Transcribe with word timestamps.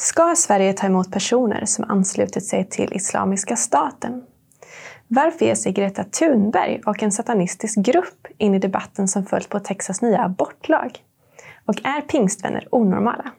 Ska 0.00 0.34
Sverige 0.36 0.72
ta 0.72 0.86
emot 0.86 1.12
personer 1.12 1.64
som 1.64 1.90
anslutit 1.90 2.44
sig 2.44 2.68
till 2.68 2.92
Islamiska 2.92 3.56
staten? 3.56 4.22
Varför 5.08 5.44
ger 5.44 5.54
sig 5.54 5.72
Greta 5.72 6.04
Thunberg 6.04 6.80
och 6.86 7.02
en 7.02 7.12
satanistisk 7.12 7.78
grupp 7.78 8.26
in 8.38 8.54
i 8.54 8.58
debatten 8.58 9.08
som 9.08 9.26
följt 9.26 9.48
på 9.48 9.60
Texas 9.60 10.02
nya 10.02 10.24
abortlag? 10.24 10.98
Och 11.64 11.84
är 11.84 12.00
pingstvänner 12.00 12.68
onormala? 12.70 13.30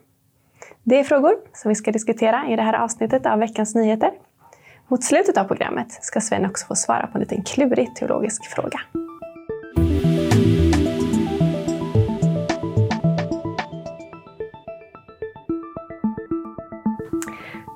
Det 0.82 0.98
är 0.98 1.04
frågor 1.04 1.34
som 1.54 1.68
vi 1.68 1.74
ska 1.74 1.92
diskutera 1.92 2.48
i 2.48 2.56
det 2.56 2.62
här 2.62 2.74
avsnittet 2.74 3.26
av 3.26 3.38
veckans 3.38 3.74
nyheter. 3.74 4.10
Mot 4.88 5.04
slutet 5.04 5.36
av 5.36 5.44
programmet 5.44 5.92
ska 5.92 6.20
Sven 6.20 6.46
också 6.46 6.66
få 6.66 6.74
svara 6.74 7.06
på 7.06 7.18
en 7.18 7.20
liten 7.20 7.42
klurig 7.42 7.96
teologisk 7.96 8.44
fråga. 8.44 8.80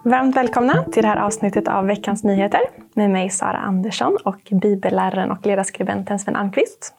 Varmt 0.05 0.37
välkomna 0.37 0.85
till 0.85 1.03
det 1.03 1.09
här 1.09 1.17
avsnittet 1.17 1.69
av 1.69 1.87
veckans 1.87 2.25
nyheter 2.25 2.61
med 2.95 3.11
mig 3.11 3.31
Sara 3.31 3.57
Andersson 3.57 4.17
och 4.25 4.41
bibelläraren 4.51 5.31
och 5.31 5.47
ledarskribenten 5.47 6.19
Sven 6.19 6.37
Almqvist. 6.37 6.95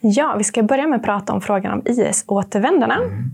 Ja, 0.00 0.34
vi 0.38 0.44
ska 0.44 0.62
börja 0.62 0.86
med 0.86 0.96
att 0.96 1.04
prata 1.04 1.32
om 1.32 1.40
frågan 1.40 1.72
om 1.72 1.82
IS-återvändarna. 1.84 2.96
Mm. 2.96 3.30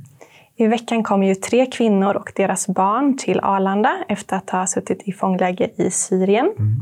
I 0.56 0.66
veckan 0.66 1.02
kom 1.02 1.22
ju 1.22 1.34
tre 1.34 1.66
kvinnor 1.66 2.14
och 2.14 2.32
deras 2.36 2.66
barn 2.66 3.16
till 3.18 3.40
Arlanda 3.40 3.96
efter 4.08 4.36
att 4.36 4.50
ha 4.50 4.66
suttit 4.66 5.02
i 5.02 5.12
fångläger 5.12 5.70
i 5.76 5.90
Syrien. 5.90 6.46
Mm. 6.46 6.74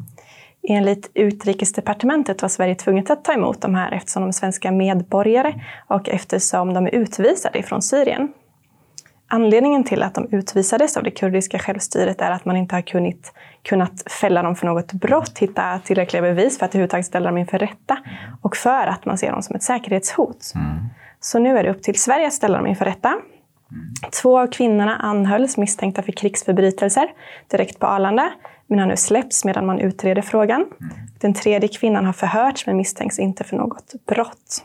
Enligt 0.68 1.10
Utrikesdepartementet 1.14 2.42
var 2.42 2.48
Sverige 2.48 2.74
tvunget 2.74 3.10
att 3.10 3.24
ta 3.24 3.32
emot 3.32 3.60
de 3.60 3.74
här 3.74 3.92
eftersom 3.92 4.22
de 4.22 4.28
är 4.28 4.32
svenska 4.32 4.72
medborgare 4.72 5.54
och 5.86 6.08
eftersom 6.08 6.74
de 6.74 6.86
är 6.86 6.94
utvisade 6.94 7.62
från 7.62 7.82
Syrien. 7.82 8.32
Anledningen 9.28 9.84
till 9.84 10.02
att 10.02 10.14
de 10.14 10.28
utvisades 10.30 10.96
av 10.96 11.02
det 11.02 11.10
kurdiska 11.10 11.58
självstyret 11.58 12.20
är 12.20 12.30
att 12.30 12.44
man 12.44 12.56
inte 12.56 12.74
har 12.74 12.82
kunnat, 12.82 13.32
kunnat 13.62 14.12
fälla 14.12 14.42
dem 14.42 14.56
för 14.56 14.66
något 14.66 14.92
brott, 14.92 15.38
hitta 15.38 15.78
tillräckliga 15.78 16.22
bevis 16.22 16.58
för 16.58 16.66
att 16.66 16.70
överhuvudtaget 16.70 17.06
ställa 17.06 17.26
dem 17.26 17.38
inför 17.38 17.58
rätta 17.58 17.98
och 18.42 18.56
för 18.56 18.86
att 18.86 19.04
man 19.04 19.18
ser 19.18 19.32
dem 19.32 19.42
som 19.42 19.56
ett 19.56 19.62
säkerhetshot. 19.62 20.52
Mm. 20.54 20.88
Så 21.20 21.38
nu 21.38 21.58
är 21.58 21.64
det 21.64 21.70
upp 21.70 21.82
till 21.82 22.00
Sverige 22.00 22.26
att 22.26 22.32
ställa 22.32 22.58
dem 22.58 22.66
inför 22.66 22.84
rätta. 22.84 23.14
Två 24.22 24.40
av 24.40 24.46
kvinnorna 24.46 24.96
anhölls 24.96 25.56
misstänkta 25.56 26.02
för 26.02 26.12
krigsförbrytelser 26.12 27.08
direkt 27.50 27.78
på 27.78 27.86
Arlanda, 27.86 28.32
men 28.66 28.78
har 28.78 28.86
nu 28.86 28.96
släppts 28.96 29.44
medan 29.44 29.66
man 29.66 29.78
utreder 29.78 30.22
frågan. 30.22 30.66
Den 31.20 31.34
tredje 31.34 31.68
kvinnan 31.68 32.04
har 32.04 32.12
förhörts 32.12 32.66
men 32.66 32.76
misstänks 32.76 33.18
inte 33.18 33.44
för 33.44 33.56
något 33.56 33.92
brott. 34.06 34.64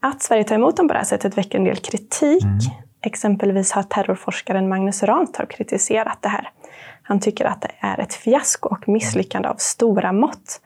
Att 0.00 0.22
Sverige 0.22 0.44
tar 0.44 0.54
emot 0.54 0.76
dem 0.76 0.88
på 0.88 0.94
det 0.94 0.98
här 0.98 1.06
sättet 1.06 1.38
väcker 1.38 1.58
en 1.58 1.64
del 1.64 1.76
kritik. 1.76 2.44
Mm. 2.44 2.58
Exempelvis 3.02 3.72
har 3.72 3.82
terrorforskaren 3.82 4.68
Magnus 4.68 5.02
Ranstorp 5.02 5.50
kritiserat 5.50 6.18
det 6.20 6.28
här. 6.28 6.50
Han 7.02 7.20
tycker 7.20 7.44
att 7.44 7.60
det 7.60 7.70
är 7.80 8.00
ett 8.00 8.14
fiasko 8.14 8.68
och 8.68 8.88
misslyckande 8.88 9.48
av 9.48 9.56
stora 9.58 10.12
mått. 10.12 10.60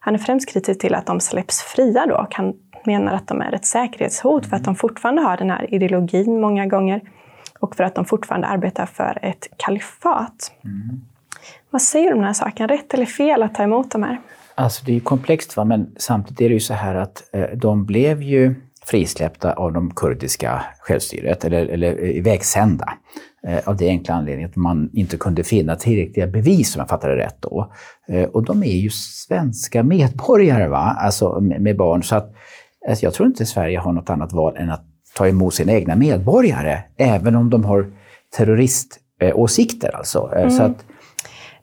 Han 0.00 0.14
är 0.14 0.18
främst 0.18 0.48
kritisk 0.48 0.80
till 0.80 0.94
att 0.94 1.06
de 1.06 1.20
släpps 1.20 1.62
fria 1.62 2.06
då 2.06 2.16
och 2.16 2.34
han 2.34 2.54
menar 2.84 3.12
att 3.12 3.26
de 3.26 3.40
är 3.40 3.52
ett 3.52 3.64
säkerhetshot 3.64 4.46
för 4.46 4.56
att 4.56 4.64
de 4.64 4.76
fortfarande 4.76 5.22
har 5.22 5.36
den 5.36 5.50
här 5.50 5.74
ideologin 5.74 6.40
många 6.40 6.66
gånger 6.66 7.00
och 7.58 7.76
för 7.76 7.84
att 7.84 7.94
de 7.94 8.04
fortfarande 8.04 8.46
arbetar 8.46 8.86
för 8.86 9.18
ett 9.22 9.48
kalifat. 9.56 10.52
Mm. 10.64 11.00
Vad 11.70 11.82
säger 11.82 12.06
du 12.06 12.12
om 12.12 12.18
den 12.18 12.26
här 12.26 12.32
saken? 12.32 12.68
Rätt 12.68 12.94
eller 12.94 13.06
fel 13.06 13.42
att 13.42 13.54
ta 13.54 13.62
emot 13.62 13.90
de 13.90 14.02
här? 14.02 14.20
Alltså 14.54 14.84
det 14.84 14.96
är 14.96 15.00
komplext, 15.00 15.56
va? 15.56 15.64
men 15.64 15.92
samtidigt 15.96 16.40
är 16.40 16.48
det 16.48 16.54
ju 16.54 16.60
så 16.60 16.74
här 16.74 16.94
att 16.94 17.34
eh, 17.34 17.44
de 17.54 17.84
blev 17.84 18.22
ju 18.22 18.54
frisläppta 18.90 19.52
av 19.52 19.72
de 19.72 19.94
kurdiska 19.94 20.64
självstyret, 20.80 21.44
eller, 21.44 21.66
eller 21.66 22.04
ivägsända. 22.04 22.92
Eh, 23.46 23.68
av 23.68 23.76
det 23.76 23.88
enkla 23.88 24.14
anledningen 24.14 24.50
att 24.50 24.56
man 24.56 24.90
inte 24.92 25.16
kunde 25.16 25.44
finna 25.44 25.76
tillräckliga 25.76 26.26
bevis, 26.26 26.76
om 26.76 26.80
jag 26.80 26.88
fattade 26.88 27.16
rätt 27.16 27.36
då. 27.40 27.72
Eh, 28.08 28.24
och 28.24 28.44
de 28.44 28.62
är 28.62 28.76
ju 28.76 28.90
svenska 28.90 29.82
medborgare, 29.82 30.68
va? 30.68 30.96
alltså 30.98 31.40
med, 31.40 31.60
med 31.60 31.76
barn. 31.76 32.02
Så 32.02 32.16
att, 32.16 32.34
alltså 32.88 33.06
jag 33.06 33.14
tror 33.14 33.28
inte 33.28 33.46
Sverige 33.46 33.78
har 33.78 33.92
något 33.92 34.10
annat 34.10 34.32
val 34.32 34.56
än 34.56 34.70
att 34.70 34.84
ta 35.16 35.28
emot 35.28 35.54
sina 35.54 35.72
egna 35.72 35.96
medborgare, 35.96 36.78
även 36.96 37.36
om 37.36 37.50
de 37.50 37.64
har 37.64 37.92
terroriståsikter. 38.36 39.96
Alltså. 39.96 40.30
Eh, 40.34 40.42
mm. 40.42 40.50
Så 40.50 40.62
att, 40.62 40.84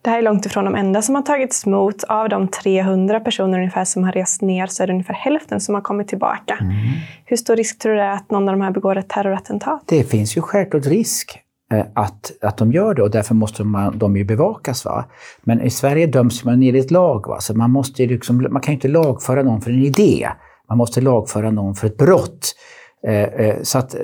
det 0.02 0.10
här 0.10 0.18
är 0.18 0.22
långt 0.22 0.46
ifrån 0.46 0.64
de 0.64 0.74
enda 0.74 1.02
som 1.02 1.14
har 1.14 1.22
tagits 1.22 1.66
emot. 1.66 2.04
Av 2.04 2.28
de 2.28 2.48
300 2.48 3.20
personer 3.20 3.58
ungefär 3.58 3.84
som 3.84 4.04
har 4.04 4.12
rest 4.12 4.42
ner 4.42 4.66
så 4.66 4.82
är 4.82 4.86
det 4.86 4.92
ungefär 4.92 5.14
hälften 5.14 5.60
som 5.60 5.74
har 5.74 5.82
kommit 5.82 6.08
tillbaka. 6.08 6.58
Mm. 6.60 6.76
Hur 7.24 7.36
stor 7.36 7.56
risk 7.56 7.78
tror 7.78 7.92
du 7.92 7.98
det 7.98 8.04
är 8.04 8.12
att 8.12 8.30
någon 8.30 8.48
av 8.48 8.54
de 8.54 8.60
här 8.60 8.70
begår 8.70 8.96
ett 8.96 9.08
terrorattentat? 9.08 9.82
Det 9.86 10.04
finns 10.04 10.36
ju 10.36 10.42
självklart 10.42 10.86
risk 10.86 11.38
eh, 11.72 11.86
att, 11.94 12.32
att 12.42 12.56
de 12.56 12.72
gör 12.72 12.94
det 12.94 13.02
och 13.02 13.10
därför 13.10 13.34
måste 13.34 13.64
man, 13.64 13.98
de 13.98 14.16
ju 14.16 14.24
bevakas. 14.24 14.84
Va? 14.84 15.04
Men 15.42 15.60
i 15.60 15.70
Sverige 15.70 16.06
döms 16.06 16.44
man 16.44 16.62
enligt 16.62 16.90
lag, 16.90 17.26
va? 17.28 17.40
så 17.40 17.54
man, 17.54 17.70
måste 17.70 18.06
liksom, 18.06 18.46
man 18.50 18.62
kan 18.62 18.72
ju 18.72 18.76
inte 18.76 18.88
lagföra 18.88 19.42
någon 19.42 19.60
för 19.60 19.70
en 19.70 19.82
idé. 19.82 20.28
Man 20.68 20.78
måste 20.78 21.00
lagföra 21.00 21.50
någon 21.50 21.74
för 21.74 21.86
ett 21.86 21.96
brott. 21.96 22.54
Eh, 23.06 23.22
eh, 23.22 23.56
så 23.62 23.78
att 23.78 23.94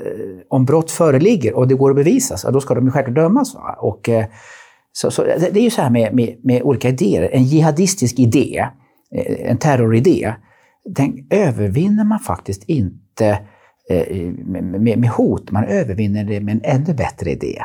om 0.48 0.64
brott 0.64 0.90
föreligger 0.90 1.56
och 1.56 1.68
det 1.68 1.74
går 1.74 1.90
att 1.90 1.96
bevisa, 1.96 2.50
då 2.50 2.60
ska 2.60 2.74
de 2.74 2.84
ju 2.84 2.90
självklart 2.90 3.16
dömas. 3.16 3.54
Va? 3.54 3.76
Och, 3.78 4.08
så, 4.96 5.10
så, 5.10 5.24
det 5.24 5.56
är 5.56 5.62
ju 5.62 5.70
så 5.70 5.82
här 5.82 5.90
med, 5.90 6.14
med, 6.14 6.36
med, 6.42 6.62
olika 6.62 6.88
idéer. 6.88 7.30
En 7.32 7.44
jihadistisk 7.44 8.18
idé, 8.18 8.66
eh, 9.14 9.50
en 9.50 9.58
terroridé, 9.58 10.34
den 10.84 11.26
övervinner 11.30 12.04
man 12.04 12.18
faktiskt 12.18 12.64
inte 12.64 13.38
eh, 13.90 14.16
med, 14.44 14.98
med, 14.98 15.10
hot. 15.10 15.50
Man 15.50 15.64
övervinner 15.64 16.24
det 16.24 16.40
med 16.40 16.54
en 16.54 16.60
ännu 16.64 16.94
bättre 16.94 17.30
idé. 17.30 17.62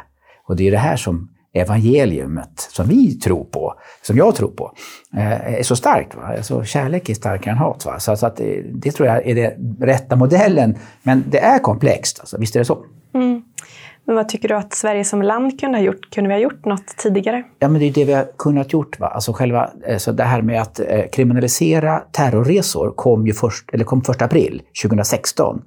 Och 0.47 0.55
det 0.55 0.67
är 0.67 0.71
det 0.71 0.77
här 0.77 0.95
som 0.95 1.29
evangeliumet, 1.53 2.59
som 2.71 2.87
vi 2.87 3.19
tror 3.19 3.43
på, 3.43 3.73
som 4.01 4.17
jag 4.17 4.35
tror 4.35 4.51
på, 4.51 4.71
eh, 5.17 5.53
är 5.53 5.63
så 5.63 5.75
starkt. 5.75 6.15
Va? 6.15 6.21
Alltså, 6.37 6.63
kärlek 6.63 7.09
är 7.09 7.13
starkare 7.13 7.51
än 7.51 7.57
hat. 7.57 7.85
Va? 7.85 7.99
Så, 7.99 8.15
så 8.15 8.25
att 8.25 8.35
det, 8.35 8.61
det, 8.73 8.91
tror 8.91 9.07
jag 9.07 9.27
är 9.27 9.35
den 9.35 9.77
rätta 9.81 10.15
modellen. 10.15 10.75
Men 11.03 11.23
det 11.27 11.39
är 11.39 11.59
komplext, 11.59 12.19
alltså. 12.19 12.37
visst 12.37 12.55
är 12.55 12.59
det 12.59 12.65
så? 12.65 12.85
Mm. 13.13 13.38
Men 14.09 14.15
vad 14.15 14.29
tycker 14.29 14.47
du 14.47 14.53
att 14.53 14.73
Sverige 14.73 15.05
som 15.05 15.21
land 15.21 15.59
kunde 15.59 15.77
ha 15.77 15.85
gjort? 15.85 16.09
Kunde 16.09 16.27
vi 16.27 16.33
ha 16.33 16.41
gjort 16.41 16.65
något 16.65 16.97
tidigare? 16.97 17.43
Ja, 17.59 17.69
men 17.69 17.81
det 17.81 17.87
är 17.87 17.93
det 17.93 18.05
vi 18.05 18.13
har 18.13 18.27
kunnat 18.37 18.73
gjort. 18.73 18.99
Va? 18.99 19.07
Alltså 19.07 19.33
själva, 19.33 19.69
alltså 19.89 20.11
det 20.11 20.23
här 20.23 20.41
med 20.41 20.61
att 20.61 20.79
eh, 20.79 21.05
kriminalisera 21.11 21.99
terrorresor 21.99 22.91
kom 22.91 23.27
ju 23.27 23.33
först, 23.33 23.69
eller 23.73 23.85
kom 23.85 23.99
1 23.99 24.21
april 24.21 24.61
2016. 24.83 25.61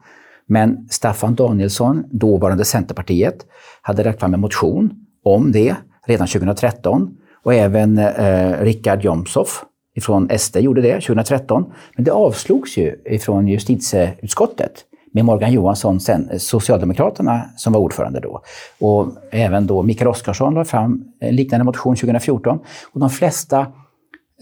Men 0.47 0.89
Staffan 0.91 1.35
Danielsson, 1.35 2.05
dåvarande 2.11 2.65
Centerpartiet, 2.65 3.37
hade 3.83 4.05
lagt 4.05 4.21
fram 4.21 4.35
en 4.35 4.41
motion 4.41 4.91
om 5.25 5.53
det 5.53 5.75
redan 6.07 6.27
2013. 6.27 7.11
Och 7.45 7.55
även 7.55 7.99
eh, 7.99 8.61
Richard 8.61 9.05
Jomshof 9.05 9.65
från 10.01 10.39
SD 10.39 10.57
gjorde 10.57 10.81
det 10.81 10.95
2013. 10.95 11.65
Men 11.97 12.05
det 12.05 12.11
avslogs 12.13 12.77
ju 12.77 13.03
ifrån 13.05 13.49
justitieutskottet 13.49 14.85
med 15.13 15.25
Morgan 15.25 15.53
Johansson, 15.53 16.01
sen 16.01 16.31
eh, 16.31 16.39
Socialdemokraterna, 16.39 17.43
som 17.57 17.73
var 17.73 17.81
ordförande 17.81 18.21
då. 18.21 18.43
Och 18.79 19.09
även 19.31 19.67
då 19.67 19.83
Mikael 19.83 20.09
Oscarsson 20.09 20.55
la 20.55 20.65
fram 20.65 21.05
en 21.21 21.37
liknande 21.37 21.65
motion 21.65 21.97
2014. 21.97 22.59
Och 22.93 23.01
de 23.01 23.11
flesta 23.11 23.67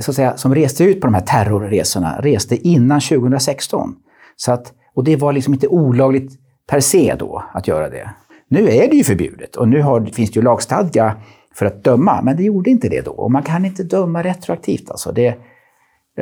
så 0.01 0.11
att 0.11 0.15
säga, 0.15 0.37
som 0.37 0.55
reste 0.55 0.85
ut 0.85 1.01
på 1.01 1.07
de 1.07 1.15
här 1.15 1.21
terrorresorna 1.21 2.21
reste 2.21 2.69
innan 2.69 3.01
2016. 3.01 3.95
Så 4.37 4.53
att, 4.53 4.73
och 4.95 5.05
det 5.05 5.17
var 5.17 5.33
liksom 5.33 5.55
inte 5.55 5.69
olagligt 5.69 6.33
per 6.67 6.81
se 6.81 7.15
då 7.19 7.45
att 7.53 7.69
göra 7.69 7.89
det. 7.89 8.11
Nu 8.49 8.69
är 8.69 8.89
det 8.89 8.97
ju 8.97 9.05
förbjudet 9.05 9.57
och 9.57 9.69
nu 9.69 9.83
har, 9.83 10.05
finns 10.05 10.31
det 10.31 10.37
ju 10.37 10.43
lagstadga 10.43 11.17
för 11.55 11.67
att 11.67 11.85
döma, 11.85 12.23
men 12.23 12.37
det 12.37 12.43
gjorde 12.43 12.71
inte 12.71 12.89
det 12.89 13.05
då. 13.05 13.11
Och 13.11 13.31
man 13.31 13.43
kan 13.43 13.65
inte 13.65 13.83
döma 13.83 14.23
retroaktivt. 14.23 14.91
Alltså. 14.91 15.13
Det, 15.13 15.35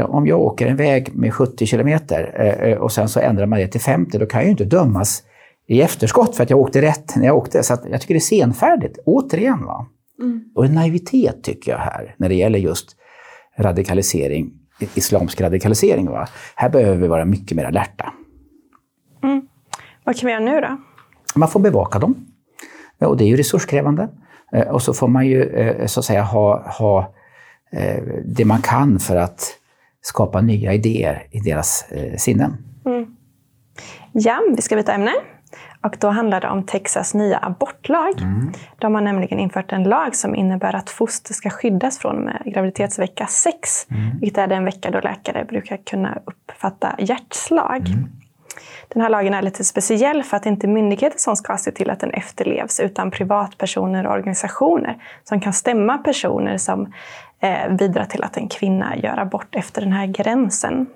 om 0.03 0.27
jag 0.27 0.41
åker 0.41 0.67
en 0.67 0.77
väg 0.77 1.15
med 1.15 1.35
70 1.35 1.67
kilometer 1.67 2.35
eh, 2.39 2.71
eh, 2.71 2.79
och 2.79 2.93
sen 2.93 3.09
så 3.09 3.21
ändrar 3.21 3.47
man 3.47 3.59
det 3.59 3.69
till 3.69 3.81
50, 3.81 4.19
då 4.19 4.27
kan 4.27 4.41
jag 4.41 4.45
ju 4.45 4.51
inte 4.51 4.65
dömas 4.65 5.23
i 5.67 5.83
efterskott 5.83 6.37
för 6.37 6.43
att 6.43 6.51
jag 6.51 6.59
åkte 6.59 6.83
rätt 6.83 7.17
när 7.17 7.27
jag 7.27 7.37
åkte. 7.37 7.63
Så 7.63 7.77
jag 7.91 8.01
tycker 8.01 8.15
det 8.15 8.19
är 8.19 8.21
senfärdigt, 8.21 8.99
återigen. 9.07 9.65
Va? 9.65 9.87
Mm. 10.21 10.45
Och 10.55 10.65
en 10.65 10.75
naivitet 10.75 11.43
tycker 11.43 11.71
jag 11.71 11.79
här, 11.79 12.15
när 12.17 12.29
det 12.29 12.35
gäller 12.35 12.59
just 12.59 12.97
radikalisering, 13.59 14.53
islamsk 14.95 15.41
radikalisering. 15.41 16.11
Va? 16.11 16.29
Här 16.55 16.69
behöver 16.69 16.97
vi 16.97 17.09
vara 17.09 17.25
mycket 17.25 17.57
mer 17.57 17.65
alerta. 17.65 18.13
Mm. 19.23 19.43
Vad 20.05 20.17
kan 20.17 20.27
vi 20.27 20.33
göra 20.33 20.45
nu 20.45 20.61
då? 20.61 20.77
Man 21.35 21.49
får 21.49 21.61
bevaka 21.61 21.99
dem. 21.99 22.27
Och 22.99 23.17
det 23.17 23.25
är 23.25 23.29
ju 23.29 23.37
resurskrävande. 23.37 24.09
Eh, 24.53 24.69
och 24.69 24.83
så 24.83 24.95
får 24.95 25.09
man 25.09 25.27
ju 25.27 25.75
så 25.87 26.01
att 26.01 26.07
säga 26.07 26.23
ha, 26.23 26.73
ha 26.79 27.15
det 28.25 28.45
man 28.45 28.63
kan 28.63 28.99
för 28.99 29.17
att 29.17 29.58
skapa 30.01 30.41
nya 30.41 30.73
idéer 30.73 31.27
i 31.31 31.41
deras 31.41 31.93
eh, 31.93 32.17
sinnen. 32.17 32.57
Mm. 32.87 33.17
Ja, 34.13 34.41
vi 34.57 34.63
ska 34.63 34.77
byta 34.77 34.93
ämne. 34.93 35.13
Och 35.83 35.97
då 36.01 36.09
handlar 36.09 36.41
det 36.41 36.49
om 36.49 36.63
Texas 36.63 37.15
nya 37.15 37.39
abortlag. 37.39 38.21
Mm. 38.21 38.53
De 38.79 38.95
har 38.95 39.03
nämligen 39.03 39.39
infört 39.39 39.73
en 39.73 39.85
lag 39.85 40.17
som 40.17 40.35
innebär 40.35 40.75
att 40.75 40.91
foster 40.91 41.35
ska 41.35 41.51
skyddas 41.51 41.99
från 41.99 42.17
med 42.17 42.43
graviditetsvecka 42.45 43.27
6. 43.27 43.87
Mm. 43.91 44.19
Vilket 44.21 44.39
är 44.39 44.47
den 44.47 44.65
vecka 44.65 44.91
då 44.91 45.01
läkare 45.01 45.45
brukar 45.45 45.77
kunna 45.77 46.19
uppfatta 46.25 46.97
hjärtslag. 46.99 47.89
Mm. 47.89 48.09
Den 48.89 49.03
här 49.03 49.09
lagen 49.09 49.35
är 49.35 49.43
lite 49.43 49.65
speciell 49.65 50.23
för 50.23 50.37
att 50.37 50.43
det 50.43 50.49
inte 50.49 50.67
är 50.67 50.69
myndigheter 50.69 51.19
som 51.19 51.37
ska 51.37 51.57
se 51.57 51.71
till 51.71 51.91
att 51.91 52.01
den 52.01 52.11
efterlevs 52.11 52.81
utan 52.81 53.11
privatpersoner 53.11 54.07
och 54.07 54.13
organisationer 54.13 55.03
som 55.25 55.41
kan 55.41 55.53
stämma 55.53 55.99
personer 55.99 56.59
som 56.59 56.93
eh, 57.41 57.73
bidrar 57.73 58.05
till 58.05 58.25
att 58.25 58.37
en 58.37 58.49
kvinna 58.49 58.97
gör 58.97 59.17
abort 59.19 59.55
efter 59.55 59.81
den 59.83 59.93
här 59.93 60.07
gränsen. 60.07 60.87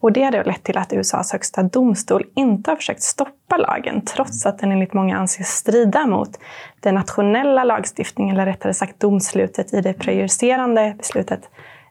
Och 0.00 0.12
det 0.12 0.22
har 0.22 0.44
lett 0.44 0.62
till 0.62 0.78
att 0.78 0.92
USAs 0.92 1.32
högsta 1.32 1.62
domstol 1.62 2.24
inte 2.34 2.70
har 2.70 2.76
försökt 2.76 3.02
stoppa 3.02 3.56
lagen, 3.56 4.04
trots 4.04 4.46
att 4.46 4.58
den 4.58 4.72
enligt 4.72 4.92
många 4.92 5.18
anses 5.18 5.48
strida 5.48 6.06
mot 6.06 6.38
den 6.80 6.94
nationella 6.94 7.64
lagstiftningen, 7.64 8.36
eller 8.36 8.46
rättare 8.46 8.74
sagt 8.74 9.00
domslutet 9.00 9.74
i 9.74 9.80
det 9.80 9.92
prejudicerande 9.92 10.94
beslutet 10.98 11.50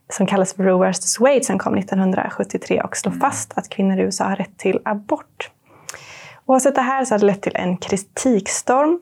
som 0.09 0.27
kallas 0.27 0.53
för 0.53 0.63
Roe 0.63 0.91
vs 0.91 1.19
Wade 1.19 1.43
som 1.43 1.59
kom 1.59 1.77
1973 1.77 2.81
och 2.81 2.97
slår 2.97 3.11
fast 3.11 3.57
att 3.57 3.69
kvinnor 3.69 3.99
i 3.99 4.01
USA 4.01 4.23
har 4.23 4.35
rätt 4.35 4.57
till 4.57 4.79
abort. 4.85 5.49
Oavsett 6.45 6.75
det 6.75 6.81
här 6.81 7.05
så 7.05 7.13
har 7.13 7.19
det 7.19 7.25
lett 7.25 7.41
till 7.41 7.55
en 7.55 7.77
kritikstorm. 7.77 8.99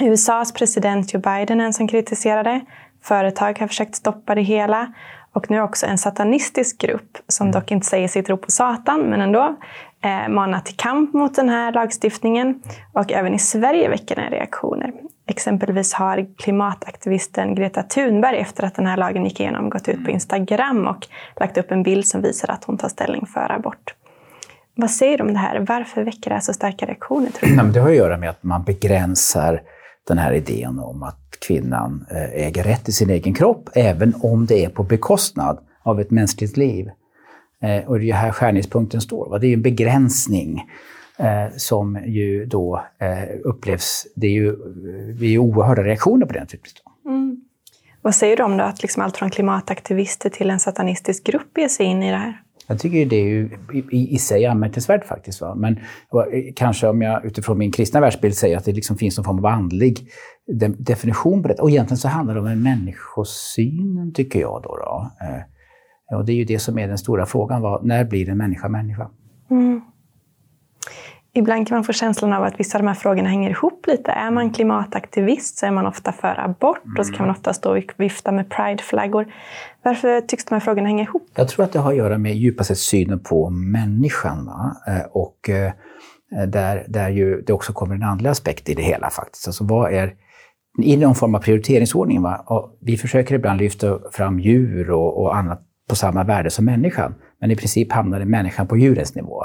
USAs 0.00 0.52
president 0.52 1.14
Joe 1.14 1.20
Biden 1.20 1.60
är 1.60 1.64
en 1.64 1.72
som 1.72 1.88
kritiserade. 1.88 2.60
Företag 3.08 3.58
har 3.58 3.66
försökt 3.66 3.94
stoppa 3.94 4.34
det 4.34 4.42
hela. 4.42 4.92
Och 5.32 5.50
nu 5.50 5.60
också 5.60 5.86
en 5.86 5.98
satanistisk 5.98 6.80
grupp, 6.80 7.18
som 7.28 7.50
dock 7.52 7.70
inte 7.70 7.86
säger 7.86 8.08
sig 8.08 8.22
tro 8.22 8.36
på 8.36 8.50
Satan, 8.50 9.00
men 9.00 9.20
ändå, 9.20 9.56
eh, 10.04 10.28
manar 10.28 10.60
till 10.60 10.76
kamp 10.76 11.14
mot 11.14 11.34
den 11.34 11.48
här 11.48 11.72
lagstiftningen. 11.72 12.62
Och 12.92 13.12
även 13.12 13.34
i 13.34 13.38
Sverige 13.38 13.88
väcker 13.88 14.14
den 14.14 14.30
reaktioner. 14.30 14.92
Exempelvis 15.26 15.92
har 15.92 16.26
klimataktivisten 16.38 17.54
Greta 17.54 17.82
Thunberg 17.82 18.38
efter 18.38 18.64
att 18.64 18.74
den 18.74 18.86
här 18.86 18.96
lagen 18.96 19.24
gick 19.24 19.40
igenom 19.40 19.70
gått 19.70 19.88
ut 19.88 20.04
på 20.04 20.10
Instagram 20.10 20.86
och 20.86 21.06
lagt 21.40 21.58
upp 21.58 21.70
en 21.70 21.82
bild 21.82 22.06
som 22.06 22.22
visar 22.22 22.50
att 22.50 22.64
hon 22.64 22.78
tar 22.78 22.88
ställning 22.88 23.26
för 23.26 23.52
abort. 23.52 23.94
Vad 24.74 24.90
säger 24.90 25.18
du 25.18 25.24
om 25.24 25.32
det 25.32 25.38
här? 25.38 25.64
Varför 25.68 26.02
väcker 26.02 26.30
det 26.30 26.34
här 26.34 26.40
så 26.40 26.52
starka 26.52 26.86
reaktioner? 26.86 27.30
Tror 27.30 27.48
du? 27.48 27.72
Det 27.72 27.80
har 27.80 27.88
att 27.88 27.96
göra 27.96 28.16
med 28.16 28.30
att 28.30 28.42
man 28.42 28.62
begränsar 28.62 29.62
den 30.06 30.18
här 30.18 30.32
idén 30.32 30.78
om 30.78 31.02
att 31.02 31.36
kvinnan 31.46 32.06
eh, 32.10 32.46
äger 32.46 32.64
rätt 32.64 32.84
till 32.84 32.94
sin 32.94 33.10
egen 33.10 33.34
kropp, 33.34 33.70
även 33.74 34.14
om 34.22 34.46
det 34.46 34.64
är 34.64 34.68
på 34.68 34.82
bekostnad 34.82 35.58
av 35.82 36.00
ett 36.00 36.10
mänskligt 36.10 36.56
liv. 36.56 36.90
Eh, 37.62 37.88
och 37.88 38.00
det 38.00 38.10
är 38.10 38.14
här 38.14 38.32
skärningspunkten 38.32 39.00
står. 39.00 39.38
Det 39.38 39.46
är 39.46 39.48
ju 39.48 39.54
en 39.54 39.62
begränsning 39.62 40.64
eh, 41.18 41.56
som 41.56 41.98
ju 42.06 42.46
då 42.46 42.84
upplevs... 43.44 44.06
Det 44.14 44.26
är 44.26 44.30
ju, 44.30 44.56
det 45.20 45.26
är 45.26 45.38
oerhörda 45.38 45.82
reaktioner 45.82 46.26
på 46.26 46.32
den 46.32 46.46
typen 46.46 46.70
av 46.84 46.92
Mm. 47.12 47.40
Vad 48.02 48.14
säger 48.14 48.36
du 48.36 48.42
om 48.42 48.56
då 48.56 48.64
att 48.64 48.82
liksom 48.82 49.02
allt 49.02 49.16
från 49.16 49.30
klimataktivister 49.30 50.30
till 50.30 50.50
en 50.50 50.60
satanistisk 50.60 51.24
grupp 51.24 51.58
ger 51.58 51.68
sig 51.68 51.86
in 51.86 52.02
i 52.02 52.10
det 52.10 52.16
här? 52.16 52.40
Jag 52.66 52.78
tycker 52.78 53.06
det 53.06 53.16
är 53.16 53.28
ju 53.28 53.50
i, 53.90 54.14
i 54.14 54.18
sig 54.18 54.46
anmärkningsvärt 54.46 55.04
faktiskt. 55.04 55.40
Va? 55.40 55.54
Men 55.54 55.76
eh, 55.76 55.82
kanske 56.56 56.88
om 56.88 57.02
jag 57.02 57.24
utifrån 57.24 57.58
min 57.58 57.72
kristna 57.72 58.00
världsbild 58.00 58.34
säger 58.34 58.56
att 58.56 58.64
det 58.64 58.72
liksom 58.72 58.96
finns 58.96 59.18
någon 59.18 59.24
form 59.24 59.38
av 59.38 59.46
andlig 59.46 60.08
definition 60.78 61.42
på 61.42 61.48
det. 61.48 61.54
Och 61.54 61.70
egentligen 61.70 61.98
så 61.98 62.08
handlar 62.08 62.34
det 62.34 62.40
om 62.40 62.46
en 62.46 62.62
människosyn, 62.62 64.12
tycker 64.14 64.40
jag. 64.40 64.62
Då, 64.62 64.76
då. 64.76 65.10
Eh, 65.20 66.18
och 66.18 66.24
det 66.24 66.32
är 66.32 66.36
ju 66.36 66.44
det 66.44 66.58
som 66.58 66.78
är 66.78 66.88
den 66.88 66.98
stora 66.98 67.26
frågan. 67.26 67.62
Va? 67.62 67.80
när 67.82 68.04
blir 68.04 68.28
en 68.28 68.38
människa 68.38 68.68
människa? 68.68 69.10
Mm. 69.50 69.80
Ibland 71.36 71.68
kan 71.68 71.76
man 71.76 71.84
få 71.84 71.92
känslan 71.92 72.32
av 72.32 72.44
att 72.44 72.60
vissa 72.60 72.78
av 72.78 72.82
de 72.82 72.88
här 72.88 72.94
frågorna 72.94 73.28
hänger 73.28 73.50
ihop 73.50 73.86
lite. 73.86 74.10
Är 74.10 74.30
man 74.30 74.50
klimataktivist 74.50 75.58
så 75.58 75.66
är 75.66 75.70
man 75.70 75.86
ofta 75.86 76.12
för 76.12 76.40
abort 76.40 76.84
mm. 76.84 76.96
och 76.98 77.06
så 77.06 77.12
kan 77.12 77.26
man 77.26 77.36
ofta 77.36 77.52
stå 77.52 77.76
och 77.76 77.84
vifta 77.96 78.32
med 78.32 78.50
prideflaggor. 78.50 79.26
Varför 79.82 80.20
tycks 80.20 80.44
de 80.44 80.54
här 80.54 80.60
frågorna 80.60 80.88
hänga 80.88 81.02
ihop? 81.02 81.28
Jag 81.34 81.48
tror 81.48 81.64
att 81.64 81.72
det 81.72 81.78
har 81.78 81.90
att 81.90 81.96
göra 81.96 82.18
med 82.18 82.36
djupast 82.36 82.68
sett 82.68 82.78
synen 82.78 83.18
på 83.18 83.50
människan. 83.50 84.46
Va? 84.46 84.76
Eh, 84.86 85.06
och 85.12 85.50
eh, 85.50 85.72
där, 86.46 86.84
där 86.88 87.08
ju 87.08 87.40
det 87.40 87.52
också 87.52 87.72
kommer 87.72 87.94
en 87.94 88.02
andlig 88.02 88.30
aspekt 88.30 88.68
i 88.68 88.74
det 88.74 88.82
hela 88.82 89.10
faktiskt. 89.10 89.46
Alltså 89.46 89.64
vad 89.64 89.92
är 89.92 90.14
i 90.82 90.96
någon 90.96 91.14
form 91.14 91.34
av 91.34 91.38
prioriteringsordning. 91.38 92.22
Va? 92.22 92.44
Och 92.46 92.78
vi 92.80 92.96
försöker 92.96 93.34
ibland 93.34 93.60
lyfta 93.60 93.98
fram 94.12 94.40
djur 94.40 94.90
och, 94.90 95.22
och 95.22 95.36
annat 95.36 95.62
på 95.88 95.94
samma 95.94 96.24
värde 96.24 96.50
som 96.50 96.64
människan. 96.64 97.14
Men 97.40 97.50
i 97.50 97.56
princip 97.56 97.92
hamnar 97.92 98.24
människan 98.24 98.66
på 98.66 98.76
djurens 98.76 99.14
nivå. 99.14 99.44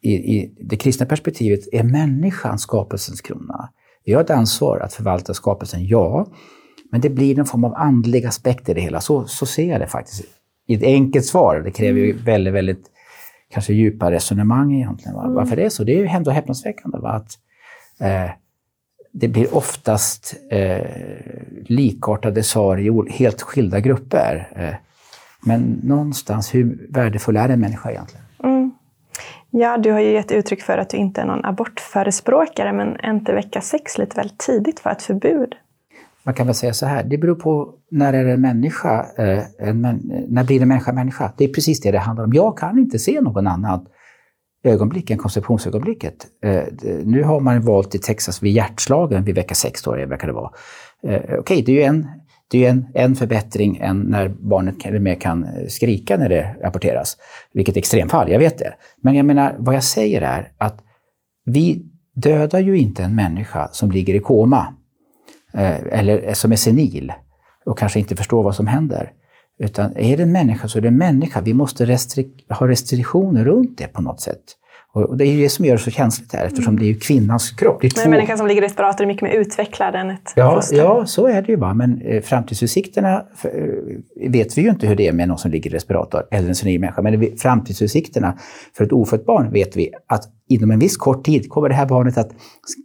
I, 0.00 0.12
I, 0.12 0.54
det 0.60 0.76
kristna 0.76 1.06
perspektivet 1.06 1.60
är 1.72 1.82
människan 1.82 2.58
skapelsens 2.58 3.20
krona. 3.20 3.68
Vi 4.04 4.12
har 4.12 4.20
ett 4.20 4.30
ansvar 4.30 4.80
att 4.80 4.94
förvalta 4.94 5.34
skapelsen, 5.34 5.86
ja. 5.86 6.26
Men 6.90 7.00
det 7.00 7.10
blir 7.10 7.36
någon 7.36 7.46
form 7.46 7.64
av 7.64 7.74
andlig 7.74 8.26
aspekt 8.26 8.68
i 8.68 8.74
det 8.74 8.80
hela. 8.80 9.00
Så, 9.00 9.26
så 9.26 9.46
ser 9.46 9.70
jag 9.70 9.80
det 9.80 9.86
faktiskt. 9.86 10.24
I 10.66 10.74
ett 10.74 10.82
enkelt 10.82 11.26
svar. 11.26 11.60
Det 11.64 11.70
kräver 11.70 12.00
ju 12.00 12.10
mm. 12.10 12.24
väldigt, 12.24 12.54
väldigt 12.54 12.84
kanske 13.50 13.72
djupa 13.72 14.10
resonemang 14.10 14.74
egentligen. 14.74 15.14
Va? 15.14 15.22
Mm. 15.22 15.34
Varför 15.34 15.56
det 15.56 15.64
är 15.64 15.68
så? 15.68 15.84
Det 15.84 15.92
är 15.92 15.96
ju 15.96 16.06
ändå 16.06 16.30
häpnadsväckande. 16.30 16.98
Va? 16.98 17.10
Att, 17.10 17.38
eh, 18.00 18.30
det 19.12 19.28
blir 19.28 19.56
oftast 19.56 20.34
eh, 20.50 20.86
likartade 21.66 22.42
svar 22.42 22.78
i 22.78 23.12
helt 23.12 23.42
skilda 23.42 23.80
grupper. 23.80 24.48
Eh, 24.56 24.74
men 25.46 25.80
någonstans, 25.82 26.54
hur 26.54 26.86
värdefull 26.90 27.36
är 27.36 27.48
en 27.48 27.60
människa 27.60 27.90
egentligen? 27.90 28.24
Mm. 28.44 28.70
Ja, 29.50 29.78
du 29.78 29.92
har 29.92 30.00
ju 30.00 30.12
gett 30.12 30.32
uttryck 30.32 30.62
för 30.62 30.78
att 30.78 30.90
du 30.90 30.96
inte 30.96 31.20
är 31.20 31.26
någon 31.26 31.44
abortförespråkare, 31.44 32.72
men 32.72 32.96
är 32.96 33.10
inte 33.10 33.32
vecka 33.32 33.60
sex 33.60 33.98
lite 33.98 34.16
väl 34.16 34.30
tidigt 34.30 34.80
för 34.80 34.90
ett 34.90 35.02
förbud? 35.02 35.54
Man 36.24 36.34
kan 36.34 36.46
väl 36.46 36.54
säga 36.54 36.72
så 36.72 36.86
här, 36.86 37.04
det 37.04 37.18
beror 37.18 37.34
på 37.34 37.74
när 37.90 38.12
är 38.12 38.24
en 38.24 38.40
människa, 38.40 39.06
eh, 39.18 39.42
en, 39.58 40.00
när 40.28 40.44
blir 40.44 40.62
en 40.62 40.68
människa 40.68 40.92
människa? 40.92 41.32
Det 41.36 41.44
är 41.44 41.48
precis 41.48 41.80
det 41.80 41.90
det 41.90 41.98
handlar 41.98 42.24
om. 42.24 42.32
Jag 42.32 42.58
kan 42.58 42.78
inte 42.78 42.98
se 42.98 43.20
någon 43.20 43.46
annan 43.46 43.86
ögonblick 44.64 45.10
än 45.10 45.18
konceptionsögonblicket. 45.18 46.26
Eh, 46.44 46.62
nu 47.04 47.22
har 47.22 47.40
man 47.40 47.60
valt 47.60 47.94
i 47.94 47.98
Texas 47.98 48.42
vid 48.42 48.52
hjärtslagen 48.52 49.24
vid 49.24 49.34
vecka 49.34 49.54
6, 49.54 49.82
då, 49.82 49.90
verkar 49.92 50.26
det 50.26 50.32
vara. 50.32 50.50
Eh, 51.06 51.22
Okej, 51.22 51.38
okay, 51.38 51.62
det 51.62 51.72
är 51.72 51.76
ju 51.76 51.82
en, 51.82 52.08
det 52.52 52.66
är 52.66 52.70
en, 52.70 52.86
en 52.94 53.14
förbättring 53.14 53.76
än 53.76 54.00
när 54.00 54.28
barnet 54.28 54.86
eller 54.86 54.98
mer 54.98 55.14
kan 55.14 55.46
skrika 55.68 56.16
när 56.16 56.28
det 56.28 56.56
rapporteras. 56.62 57.16
Vilket 57.52 57.76
extremfall, 57.76 58.30
jag 58.30 58.38
vet 58.38 58.58
det. 58.58 58.74
Men 59.02 59.14
jag 59.14 59.26
menar, 59.26 59.56
vad 59.58 59.74
jag 59.74 59.84
säger 59.84 60.22
är 60.22 60.52
att 60.58 60.82
vi 61.44 61.82
dödar 62.14 62.60
ju 62.60 62.78
inte 62.78 63.02
en 63.02 63.14
människa 63.14 63.68
som 63.72 63.90
ligger 63.90 64.14
i 64.14 64.18
koma. 64.18 64.74
Eh, 65.54 65.98
eller 65.98 66.34
som 66.34 66.52
är 66.52 66.56
senil 66.56 67.12
och 67.66 67.78
kanske 67.78 67.98
inte 67.98 68.16
förstår 68.16 68.42
vad 68.42 68.54
som 68.54 68.66
händer. 68.66 69.12
Utan 69.58 69.96
är 69.96 70.16
det 70.16 70.22
en 70.22 70.32
människa 70.32 70.68
så 70.68 70.78
är 70.78 70.82
det 70.82 70.88
en 70.88 70.98
människa. 70.98 71.40
Vi 71.40 71.54
måste 71.54 71.86
restrik 71.86 72.46
ha 72.48 72.68
restriktioner 72.68 73.44
runt 73.44 73.78
det 73.78 73.86
på 73.86 74.02
något 74.02 74.20
sätt. 74.20 74.42
Och 74.94 75.16
det 75.16 75.24
är 75.24 75.32
ju 75.32 75.42
det 75.42 75.48
som 75.48 75.64
gör 75.64 75.72
det 75.72 75.82
så 75.82 75.90
känsligt 75.90 76.32
här, 76.32 76.46
eftersom 76.46 76.78
det 76.78 76.84
är 76.84 76.86
ju 76.86 76.98
kvinnans 76.98 77.50
kropp. 77.50 77.80
Det 77.80 77.86
är 77.86 77.92
Men 77.96 78.04
en 78.04 78.10
människa 78.10 78.36
som 78.36 78.46
ligger 78.46 78.62
i 78.62 78.64
respirator 78.64 79.04
är 79.04 79.06
mycket 79.06 79.22
mer 79.22 79.30
utvecklad 79.30 79.94
än 79.94 80.10
ett 80.10 80.32
ja, 80.36 80.54
foster. 80.54 80.76
Ja, 80.76 81.06
så 81.06 81.26
är 81.26 81.42
det 81.42 81.52
ju. 81.52 81.56
bara. 81.56 81.74
Men 81.74 82.00
eh, 82.00 82.22
framtidsutsikterna 82.22 83.24
eh, 83.44 84.30
vet 84.30 84.58
vi 84.58 84.62
ju 84.62 84.68
inte 84.68 84.86
hur 84.86 84.96
det 84.96 85.08
är 85.08 85.12
med 85.12 85.28
någon 85.28 85.38
som 85.38 85.50
ligger 85.50 85.70
i 85.70 85.74
respirator, 85.74 86.22
eller 86.30 86.48
en 86.48 86.54
senil 86.54 86.80
människa. 86.80 87.02
Men 87.02 87.36
framtidsutsikterna 87.36 88.38
för 88.76 88.84
ett 88.84 88.92
ofött 88.92 89.26
barn 89.26 89.52
vet 89.52 89.76
vi 89.76 89.90
att 90.06 90.24
inom 90.48 90.70
en 90.70 90.78
viss 90.78 90.96
kort 90.96 91.24
tid 91.24 91.48
kommer 91.48 91.68
det 91.68 91.74
här 91.74 91.86
barnet 91.86 92.18
att 92.18 92.30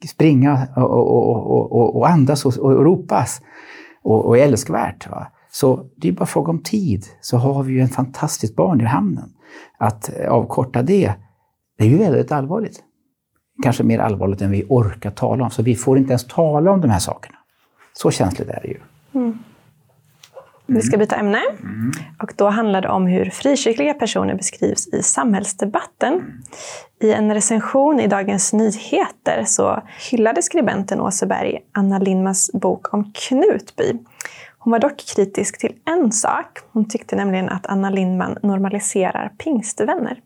springa 0.09 0.67
och, 0.75 0.83
och, 0.83 1.71
och, 1.71 1.95
och 1.97 2.09
andas 2.09 2.45
och, 2.45 2.57
och 2.57 2.85
ropas 2.85 3.41
och, 4.03 4.25
och 4.25 4.37
är 4.37 4.43
älskvärt. 4.43 5.09
Va? 5.09 5.27
Så 5.51 5.85
det 5.95 6.07
är 6.07 6.11
bara 6.11 6.25
fråga 6.25 6.49
om 6.49 6.63
tid, 6.63 7.05
så 7.21 7.37
har 7.37 7.63
vi 7.63 7.73
ju 7.73 7.81
en 7.81 7.89
fantastiskt 7.89 8.55
barn 8.55 8.81
i 8.81 8.83
hamnen. 8.83 9.29
Att 9.79 10.09
avkorta 10.27 10.81
det, 10.81 11.13
det 11.77 11.83
är 11.83 11.87
ju 11.87 11.97
väldigt 11.97 12.31
allvarligt. 12.31 12.83
Kanske 13.63 13.83
mer 13.83 13.99
allvarligt 13.99 14.41
än 14.41 14.51
vi 14.51 14.65
orkar 14.69 15.11
tala 15.11 15.43
om. 15.43 15.49
Så 15.49 15.63
vi 15.63 15.75
får 15.75 15.97
inte 15.97 16.09
ens 16.09 16.27
tala 16.27 16.71
om 16.71 16.81
de 16.81 16.89
här 16.89 16.99
sakerna. 16.99 17.37
Så 17.93 18.11
känsligt 18.11 18.49
är 18.49 18.59
det 18.61 18.67
ju. 18.67 18.79
Mm. 19.13 19.39
Vi 20.65 20.81
ska 20.81 20.97
byta 20.97 21.15
ämne. 21.15 21.41
Mm. 21.63 21.91
Och 22.21 22.33
då 22.35 22.49
handlar 22.49 22.81
det 22.81 22.89
om 22.89 23.07
hur 23.07 23.29
frikyrkliga 23.29 23.93
personer 23.93 24.35
beskrivs 24.35 24.87
i 24.87 25.03
samhällsdebatten. 25.03 26.43
I 27.01 27.11
en 27.11 27.33
recension 27.33 27.99
i 27.99 28.07
Dagens 28.07 28.53
Nyheter 28.53 29.43
så 29.45 29.83
hyllade 30.11 30.41
skribenten 30.41 31.01
Åseberg 31.01 31.59
Anna 31.71 31.99
Lindmans 31.99 32.51
bok 32.53 32.93
om 32.93 33.11
Knutby. 33.13 33.93
Hon 34.57 34.71
var 34.71 34.79
dock 34.79 34.97
kritisk 35.15 35.59
till 35.59 35.73
en 35.85 36.11
sak. 36.11 36.59
Hon 36.71 36.89
tyckte 36.89 37.15
nämligen 37.15 37.49
att 37.49 37.65
Anna 37.65 37.89
Lindman 37.89 38.37
normaliserar 38.43 39.31
pingstvänner. 39.37 40.19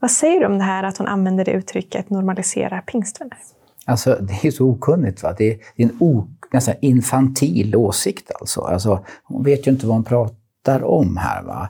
Vad 0.00 0.10
säger 0.10 0.40
du 0.40 0.46
om 0.46 0.58
det 0.58 0.64
här 0.64 0.82
att 0.84 0.98
hon 0.98 1.06
använder 1.06 1.44
det 1.44 1.50
uttrycket 1.50 2.10
normalisera 2.10 2.80
pingstvänner? 2.80 3.38
Alltså, 3.86 4.18
det 4.20 4.48
är 4.48 4.50
så 4.50 4.70
okunnigt. 4.70 5.22
Va? 5.22 5.34
Det 5.38 5.50
är 5.52 5.58
en 5.76 5.96
o, 6.00 6.28
nästan 6.52 6.74
infantil 6.80 7.76
åsikt. 7.76 8.30
Alltså. 8.40 8.60
Alltså, 8.60 9.04
hon 9.24 9.44
vet 9.44 9.66
ju 9.66 9.70
inte 9.70 9.86
vad 9.86 9.96
hon 9.96 10.04
pratar 10.04 10.84
om 10.84 11.16
här. 11.16 11.42
Va? 11.42 11.68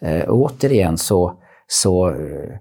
Eh, 0.00 0.24
återigen 0.28 0.98
så, 0.98 1.32
så, 1.66 2.08
eh, 2.08 2.54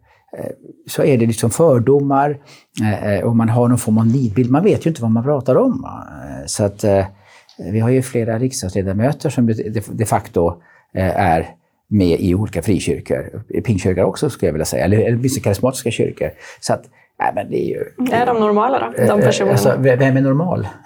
så 0.87 1.03
är 1.03 1.17
det 1.17 1.25
liksom 1.25 1.49
fördomar 1.49 2.37
eh, 2.81 3.13
eh, 3.13 3.23
och 3.23 3.35
man 3.35 3.49
har 3.49 3.67
någon 3.67 3.77
form 3.77 3.97
av 3.97 4.07
nidbild. 4.07 4.51
Man 4.51 4.63
vet 4.63 4.85
ju 4.85 4.89
inte 4.89 5.01
vad 5.01 5.11
man 5.11 5.23
pratar 5.23 5.55
om. 5.55 5.81
Va? 5.81 6.07
Eh, 6.23 6.45
så 6.45 6.63
att, 6.63 6.83
eh, 6.83 7.05
vi 7.71 7.79
har 7.79 7.89
ju 7.89 8.01
flera 8.01 8.39
riksdagsledamöter 8.39 9.29
som 9.29 9.47
de 9.91 10.05
facto 10.05 10.61
eh, 10.93 11.19
är 11.19 11.58
med 11.89 12.19
i 12.19 12.35
olika 12.35 12.61
frikyrkor, 12.61 13.43
pingkyrkor 13.65 14.03
också 14.03 14.29
skulle 14.29 14.47
jag 14.47 14.53
vilja 14.53 14.65
säga, 14.65 14.85
eller, 14.85 14.97
eller 14.97 15.17
vissa 15.17 15.41
karismatiska 15.41 15.91
kyrkor. 15.91 16.29
Så 16.59 16.73
att, 16.73 16.83
nej, 17.19 17.31
men 17.35 17.49
det 17.49 17.63
är 17.63 17.67
ju... 17.67 17.83
Är 18.11 18.25
de 18.25 18.39
normala 18.39 18.79
då, 18.79 19.03
de 19.03 19.19
Eh, 19.19 19.25
personerna? 19.25 19.51
Alltså, 19.51 19.75
vem 19.79 20.17
är 20.17 20.21
normal? 20.21 20.67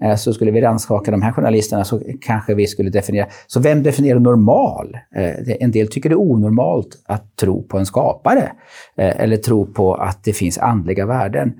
Eh, 0.00 0.16
så 0.16 0.32
skulle 0.32 0.50
vi 0.50 0.60
rannsaka 0.60 1.10
de 1.10 1.22
här 1.22 1.32
journalisterna 1.32 1.84
så 1.84 2.00
kanske 2.20 2.54
vi 2.54 2.66
skulle 2.66 2.90
definiera... 2.90 3.26
Så 3.46 3.60
vem 3.60 3.82
definierar 3.82 4.18
normal? 4.18 4.98
Eh, 5.14 5.56
En 5.60 5.70
del 5.70 5.88
tycker 5.88 6.08
det 6.08 6.12
är 6.12 6.20
onormalt 6.20 6.88
att 7.06 7.36
tro 7.36 7.62
på 7.62 7.78
en 7.78 7.86
skapare 7.86 8.52
eh, 8.96 9.20
eller 9.20 9.36
tro 9.36 9.66
på 9.72 9.94
att 9.94 10.24
det 10.24 10.32
finns 10.32 10.58
andliga 10.58 11.06
värden. 11.06 11.52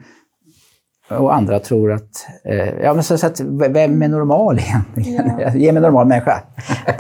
Och 1.11 1.35
andra 1.35 1.59
tror 1.61 1.93
att... 1.93 2.27
eh, 2.45 2.69
Ja, 2.83 2.95
men 2.95 3.03
så, 3.03 3.19
så 3.19 3.27
att 3.27 3.41
vem 3.71 4.03
är 4.03 4.09
normal 4.09 4.59
egentligen? 4.97 5.61
Ge 5.61 5.73
mig 5.73 5.77
en 5.77 5.83
normal 5.83 6.07
människa. 6.07 6.43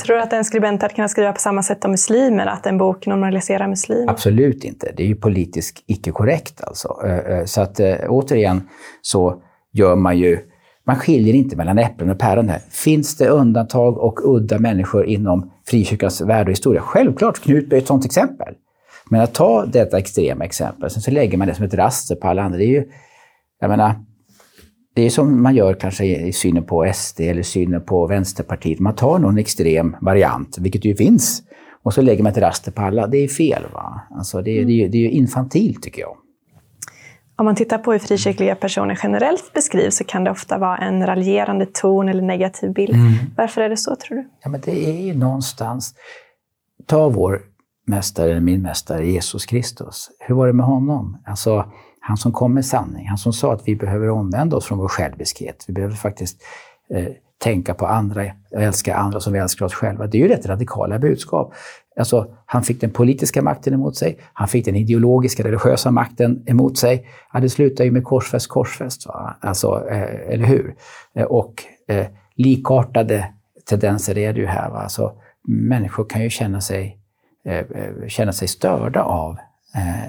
Tror 0.04 0.16
du 0.16 0.22
att 0.22 0.32
en 0.32 0.44
skribent 0.44 0.82
hade 0.82 0.94
kunnat 0.94 1.10
skriva 1.10 1.32
på 1.32 1.40
samma 1.40 1.62
sätt 1.62 1.84
om 1.84 1.90
muslimer, 1.90 2.46
att 2.46 2.66
en 2.66 2.78
bok 2.78 3.06
normaliserar 3.06 3.68
muslimer? 3.68 4.10
Absolut 4.10 4.64
inte. 4.64 4.92
Det 4.96 5.02
är 5.02 5.06
ju 5.06 5.14
politiskt 5.14 5.84
icke 5.86 6.10
korrekt 6.10 6.64
alltså. 6.64 6.96
Eh, 7.04 7.18
eh, 7.38 7.44
Så 7.44 7.60
att 7.60 7.80
eh, 7.80 7.94
återigen 8.08 8.68
så 9.02 9.42
gör 9.72 9.96
man 9.96 10.18
ju, 10.18 10.38
man 10.86 10.96
skiljer 10.96 11.34
inte 11.34 11.56
mellan 11.56 11.78
äpplen 11.78 12.10
och 12.10 12.18
päron 12.18 12.48
här. 12.48 12.60
Finns 12.70 13.16
det 13.16 13.28
undantag 13.28 13.98
och 13.98 14.20
udda 14.36 14.58
människor 14.58 15.06
inom 15.06 15.50
frikyrkans 15.66 16.20
värld 16.20 16.46
och 16.46 16.52
historia? 16.52 16.80
Självklart, 16.80 17.40
Knutby 17.42 17.76
är 17.76 17.80
ett 17.80 17.86
sådant 17.86 18.04
exempel. 18.04 18.54
Men 19.10 19.20
att 19.20 19.34
ta 19.34 19.66
detta 19.66 19.98
extrema 19.98 20.44
exempel, 20.44 20.90
sen 20.90 21.02
så 21.02 21.10
lägger 21.10 21.38
man 21.38 21.48
det 21.48 21.54
som 21.54 21.64
ett 21.64 21.74
raster 21.74 22.14
på 22.14 22.28
alla 22.28 22.42
andra. 22.42 22.58
Det 22.58 22.64
är 22.64 22.68
ju, 22.68 22.84
jag 23.60 23.70
menar, 23.70 23.94
det 24.94 25.02
är 25.02 25.10
som 25.10 25.42
man 25.42 25.54
gör 25.54 25.74
kanske 25.74 26.04
i 26.04 26.32
synen 26.32 26.64
på 26.64 26.92
SD 26.94 27.20
eller 27.20 27.42
synen 27.42 27.84
på 27.84 28.06
Vänsterpartiet. 28.06 28.78
Man 28.80 28.94
tar 28.94 29.18
någon 29.18 29.38
extrem 29.38 29.96
variant, 30.00 30.58
vilket 30.58 30.84
ju 30.84 30.96
finns, 30.96 31.42
och 31.82 31.94
så 31.94 32.02
lägger 32.02 32.22
man 32.22 32.32
ett 32.32 32.38
raster 32.38 32.72
på 32.72 32.82
alla. 32.82 33.06
Det 33.06 33.18
är 33.18 33.28
fel. 33.28 33.62
va? 33.74 34.00
Alltså 34.10 34.42
det, 34.42 34.50
är- 34.58 34.64
det, 34.64 34.72
är 34.72 34.76
ju- 34.76 34.88
det 34.88 34.96
är 34.98 35.02
ju 35.02 35.10
infantilt 35.10 35.82
tycker 35.82 36.00
jag. 36.02 36.16
Om 37.38 37.44
man 37.44 37.54
tittar 37.54 37.78
på 37.78 37.92
hur 37.92 37.98
frikyrkliga 37.98 38.54
personer 38.54 38.98
generellt 39.02 39.52
beskrivs 39.54 39.96
så 39.96 40.04
kan 40.04 40.24
det 40.24 40.30
ofta 40.30 40.58
vara 40.58 40.76
en 40.78 41.06
raljerande 41.06 41.66
ton 41.66 42.08
eller 42.08 42.22
negativ 42.22 42.72
bild. 42.72 42.94
Mm. 42.94 43.12
Varför 43.36 43.60
är 43.62 43.68
det 43.68 43.76
så, 43.76 43.96
tror 43.96 44.16
du? 44.18 44.28
Ja, 44.44 44.50
men 44.50 44.60
det 44.60 44.86
är 44.90 45.00
ju 45.06 45.14
någonstans... 45.14 45.94
Ta 46.86 47.08
vår 47.08 47.40
mästare, 47.86 48.40
min 48.40 48.62
mästare, 48.62 49.06
Jesus 49.06 49.46
Kristus. 49.46 50.10
Hur 50.20 50.34
var 50.34 50.46
det 50.46 50.52
med 50.52 50.66
honom? 50.66 51.18
Alltså, 51.26 51.72
han 52.06 52.16
som 52.16 52.32
kom 52.32 52.54
med 52.54 52.64
sanning, 52.64 53.08
han 53.08 53.18
som 53.18 53.32
sa 53.32 53.52
att 53.52 53.68
vi 53.68 53.76
behöver 53.76 54.10
omvända 54.10 54.56
oss 54.56 54.66
från 54.66 54.78
vår 54.78 54.88
själviskhet. 54.88 55.64
Vi 55.66 55.72
behöver 55.72 55.94
faktiskt 55.94 56.42
eh, 56.90 57.08
tänka 57.38 57.74
på 57.74 57.86
andra, 57.86 58.22
och 58.52 58.62
älska 58.62 58.96
andra 58.96 59.20
som 59.20 59.32
vi 59.32 59.38
älskar 59.38 59.66
oss 59.66 59.74
själva. 59.74 60.06
Det 60.06 60.18
är 60.18 60.22
ju 60.22 60.28
rätt 60.28 60.46
radikala 60.46 60.98
budskap. 60.98 61.54
Alltså, 61.98 62.34
han 62.46 62.62
fick 62.62 62.80
den 62.80 62.90
politiska 62.90 63.42
makten 63.42 63.74
emot 63.74 63.96
sig, 63.96 64.18
han 64.32 64.48
fick 64.48 64.64
den 64.64 64.76
ideologiska, 64.76 65.44
religiösa 65.44 65.90
makten 65.90 66.42
emot 66.46 66.78
sig. 66.78 67.06
Ja, 67.32 67.40
det 67.40 67.48
slutar 67.48 67.84
ju 67.84 67.90
med 67.90 68.04
korsfäst, 68.04 68.48
korsfäst. 68.48 69.06
Va? 69.06 69.36
Alltså, 69.40 69.88
eh, 69.90 70.32
eller 70.32 70.46
hur? 70.46 70.74
Eh, 71.14 71.24
och 71.24 71.62
eh, 71.88 72.06
likartade 72.34 73.32
tendenser 73.68 74.18
är 74.18 74.32
det 74.32 74.40
ju 74.40 74.46
här. 74.46 74.70
Va? 74.70 74.78
Alltså, 74.78 75.12
människor 75.48 76.04
kan 76.04 76.22
ju 76.22 76.30
känna 76.30 76.60
sig, 76.60 76.98
eh, 77.44 77.58
eh 77.58 78.08
känna 78.08 78.32
sig 78.32 78.48
störda 78.48 79.02
av 79.02 79.36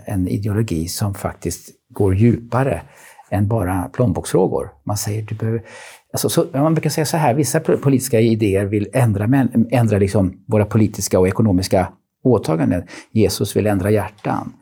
en 0.05 0.27
ideologi 0.27 0.88
som 0.88 1.13
faktiskt 1.13 1.69
går 1.89 2.15
djupare 2.15 2.81
än 3.29 3.47
bara 3.47 3.89
plånboksfrågor. 3.93 4.69
Man 4.83 4.97
säger 4.97 5.21
du 5.21 5.36
behöver... 5.36 5.63
Alltså, 6.13 6.29
så, 6.29 6.45
man 6.53 6.74
brukar 6.74 6.89
säga 6.89 7.05
så 7.05 7.17
här, 7.17 7.33
vissa 7.33 7.59
po- 7.59 7.77
politiska 7.77 8.19
idéer 8.19 8.65
vill 8.65 8.88
ändra, 8.93 9.27
män, 9.27 9.67
ändra 9.71 9.97
liksom 9.97 10.43
våra 10.47 10.65
politiska 10.65 11.19
och 11.19 11.27
ekonomiska 11.27 11.88
åtaganden. 12.24 12.83
Jesus 13.12 13.55
vill 13.55 13.67
ändra 13.67 13.91
hjärtan. 13.91 14.53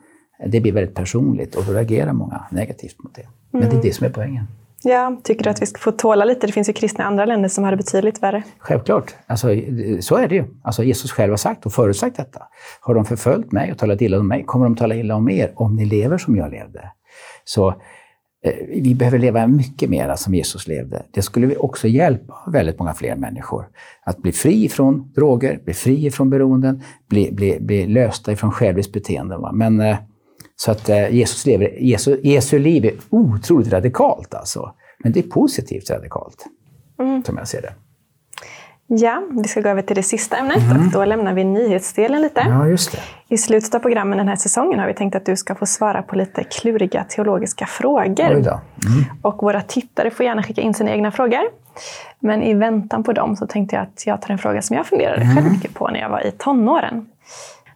Det 0.46 0.60
blir 0.60 0.72
väldigt 0.72 0.94
personligt 0.94 1.54
och 1.54 1.64
då 1.64 1.72
reagerar 1.72 2.12
många 2.12 2.44
negativt 2.50 3.04
mot 3.04 3.14
det. 3.14 3.26
Men 3.50 3.60
det 3.70 3.76
är 3.76 3.82
det 3.82 3.92
som 3.92 4.06
är 4.06 4.10
poängen. 4.10 4.46
Ja, 4.88 5.20
tycker 5.24 5.44
du 5.44 5.50
att 5.50 5.62
vi 5.62 5.66
ska 5.66 5.78
få 5.78 5.92
tåla 5.92 6.24
lite? 6.24 6.46
Det 6.46 6.52
finns 6.52 6.68
ju 6.68 6.72
kristna 6.72 7.04
i 7.04 7.06
andra 7.06 7.24
länder 7.24 7.48
som 7.48 7.64
har 7.64 7.70
det 7.70 7.76
betydligt 7.76 8.22
värre. 8.22 8.42
Självklart. 8.58 9.14
Alltså, 9.26 9.48
så 10.00 10.16
är 10.16 10.28
det 10.28 10.34
ju. 10.34 10.44
Alltså, 10.62 10.84
Jesus 10.84 11.12
själv 11.12 11.32
har 11.32 11.36
sagt 11.36 11.66
och 11.66 11.72
förutsagt 11.72 12.16
detta. 12.16 12.42
Har 12.80 12.94
de 12.94 13.04
förföljt 13.04 13.52
mig 13.52 13.72
och 13.72 13.78
talat 13.78 14.00
illa 14.00 14.18
om 14.18 14.28
mig 14.28 14.44
kommer 14.44 14.64
de 14.64 14.76
tala 14.76 14.94
illa 14.94 15.14
om 15.14 15.30
er 15.30 15.52
om 15.54 15.76
ni 15.76 15.84
lever 15.84 16.18
som 16.18 16.36
jag 16.36 16.50
levde. 16.50 16.90
Så 17.44 17.68
eh, 17.68 18.52
vi 18.68 18.94
behöver 18.94 19.18
leva 19.18 19.46
mycket 19.46 19.90
mer 19.90 20.16
som 20.16 20.34
Jesus 20.34 20.68
levde. 20.68 21.02
Det 21.10 21.22
skulle 21.22 21.46
vi 21.46 21.56
också 21.56 21.88
hjälpa 21.88 22.34
väldigt 22.46 22.78
många 22.78 22.94
fler 22.94 23.16
människor. 23.16 23.68
Att 24.04 24.18
bli 24.18 24.32
fri 24.32 24.68
från 24.68 25.12
droger, 25.12 25.60
bli 25.64 25.74
fri 25.74 26.10
från 26.10 26.30
beroenden, 26.30 26.82
bli, 27.08 27.32
bli, 27.32 27.58
bli 27.60 27.86
lösta 27.86 28.32
ifrån 28.32 28.52
själviskt 28.52 28.92
beteende. 28.92 29.36
Va? 29.36 29.52
Men, 29.52 29.80
eh, 29.80 29.96
så 30.56 30.70
att 30.70 30.88
eh, 30.88 31.14
Jesus 31.14 31.46
lever, 31.46 31.82
Jesu, 31.82 32.20
Jesu 32.22 32.58
liv 32.58 32.84
är 32.84 32.92
otroligt 33.10 33.72
radikalt 33.72 34.34
alltså. 34.34 34.74
Men 34.98 35.12
det 35.12 35.20
är 35.20 35.22
positivt 35.30 35.90
radikalt, 35.90 36.46
som 37.26 37.36
jag 37.38 37.48
ser 37.48 37.62
det. 37.62 37.72
Ja, 38.88 39.22
vi 39.42 39.48
ska 39.48 39.60
gå 39.60 39.68
över 39.68 39.82
till 39.82 39.96
det 39.96 40.02
sista 40.02 40.36
ämnet 40.36 40.56
och 40.56 40.92
då 40.92 41.04
lämnar 41.04 41.34
vi 41.34 41.44
nyhetsdelen 41.44 42.22
lite. 42.22 42.40
Mm. 42.40 42.58
Ja, 42.58 42.66
just 42.68 42.92
det. 42.92 42.98
I 43.28 43.38
slutet 43.38 43.74
av 43.74 43.78
programmen 43.78 44.18
den 44.18 44.28
här 44.28 44.36
säsongen 44.36 44.78
har 44.78 44.86
vi 44.86 44.94
tänkt 44.94 45.14
att 45.16 45.26
du 45.26 45.36
ska 45.36 45.54
få 45.54 45.66
svara 45.66 46.02
på 46.02 46.16
lite 46.16 46.44
kluriga 46.44 47.04
teologiska 47.04 47.66
frågor. 47.66 48.40
Då. 48.42 48.60
Och 49.22 49.42
våra 49.42 49.60
tittare 49.60 50.10
får 50.10 50.26
gärna 50.26 50.42
skicka 50.42 50.60
in 50.60 50.74
sina 50.74 50.90
egna 50.90 51.10
frågor. 51.10 51.40
Men 52.20 52.42
i 52.42 52.54
väntan 52.54 53.02
på 53.04 53.12
dem 53.12 53.36
så 53.36 53.46
tänkte 53.46 53.76
jag 53.76 53.82
att 53.82 54.06
jag 54.06 54.22
tar 54.22 54.30
en 54.32 54.38
fråga 54.38 54.62
som 54.62 54.76
jag 54.76 54.86
funderade 54.86 55.22
Mm. 55.22 55.36
själv 55.36 55.52
mycket 55.52 55.74
på 55.74 55.88
när 55.88 56.00
jag 56.00 56.10
var 56.10 56.26
i 56.26 56.30
tonåren. 56.30 57.06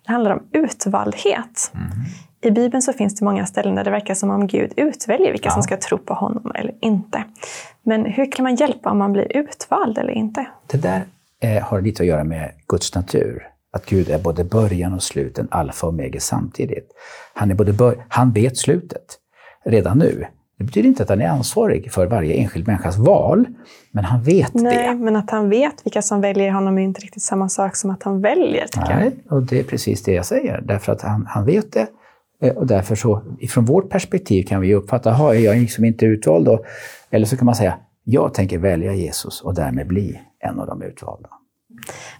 Det 0.06 0.12
handlar 0.12 0.30
om 0.30 0.42
utvaldhet. 0.52 1.72
Mm. 1.74 1.88
I 2.42 2.50
Bibeln 2.50 2.82
så 2.82 2.92
finns 2.92 3.14
det 3.14 3.24
många 3.24 3.46
ställen 3.46 3.74
där 3.74 3.84
det 3.84 3.90
verkar 3.90 4.14
som 4.14 4.30
om 4.30 4.46
Gud 4.46 4.72
utväljer 4.76 5.32
vilka 5.32 5.50
som 5.50 5.62
ska 5.62 5.76
tro 5.76 5.98
på 5.98 6.14
honom 6.14 6.52
eller 6.54 6.74
inte. 6.80 7.24
Men 7.82 8.04
hur 8.04 8.32
kan 8.32 8.42
man 8.42 8.54
hjälpa 8.54 8.90
om 8.90 8.98
man 8.98 9.12
blir 9.12 9.36
utvald 9.36 9.98
eller 9.98 10.10
inte? 10.12 10.46
Det 10.66 10.76
där 10.76 11.02
eh, 11.40 11.62
har 11.62 11.80
lite 11.80 12.02
att 12.02 12.06
göra 12.06 12.24
med 12.24 12.50
Guds 12.68 12.94
natur. 12.94 13.46
Att 13.72 13.86
Gud 13.86 14.08
är 14.10 14.18
både 14.18 14.44
början 14.44 14.94
och 14.94 15.02
slut, 15.02 15.38
en 15.38 15.48
alfa 15.50 15.86
och 15.86 15.92
omega 15.92 16.20
samtidigt. 16.20 16.90
Han, 17.34 17.50
är 17.50 17.54
både 17.54 17.72
bör- 17.72 18.04
han 18.08 18.32
vet 18.32 18.56
slutet 18.58 19.18
redan 19.64 19.98
nu. 19.98 20.26
Det 20.58 20.64
betyder 20.64 20.88
inte 20.88 21.02
att 21.02 21.08
han 21.08 21.20
är 21.20 21.28
ansvarig 21.28 21.92
för 21.92 22.06
varje 22.06 22.34
enskild 22.34 22.66
människas 22.66 22.96
val, 22.98 23.44
men 23.90 24.04
han 24.04 24.22
vet 24.22 24.54
Nej, 24.54 24.88
det. 24.88 24.94
men 24.94 25.16
att 25.16 25.30
han 25.30 25.48
vet 25.50 25.86
vilka 25.86 26.02
som 26.02 26.20
väljer 26.20 26.50
honom 26.50 26.78
är 26.78 26.82
inte 26.82 27.00
riktigt 27.00 27.22
samma 27.22 27.48
sak 27.48 27.76
som 27.76 27.90
att 27.90 28.02
han 28.02 28.20
väljer, 28.20 28.66
tycker 28.66 28.90
jag. 28.90 28.98
Nej, 28.98 29.12
och 29.30 29.42
det 29.42 29.58
är 29.60 29.64
precis 29.64 30.02
det 30.02 30.12
jag 30.12 30.26
säger. 30.26 30.60
Därför 30.60 30.92
att 30.92 31.02
han, 31.02 31.26
han 31.26 31.44
vet 31.46 31.72
det. 31.72 31.86
Eh, 32.40 32.56
Och 32.56 32.66
därför 32.66 32.94
så, 32.94 33.22
ifrån 33.40 33.64
vårt 33.64 33.90
perspektiv 33.90 34.42
kan 34.42 34.60
vi 34.60 34.74
uppfatta, 34.74 35.12
har 35.12 35.34
jag 35.34 35.56
liksom 35.56 35.84
inte 35.84 36.06
utvald 36.06 36.44
då? 36.44 36.64
Eller 37.10 37.26
så 37.26 37.36
kan 37.36 37.46
man 37.46 37.54
säga, 37.54 37.74
jag 38.04 38.34
tänker 38.34 38.58
välja 38.58 38.94
Jesus 38.94 39.40
och 39.40 39.54
därmed 39.54 39.86
bli 39.86 40.20
en 40.38 40.60
av 40.60 40.66
de 40.66 40.82
utvalda. 40.82 41.28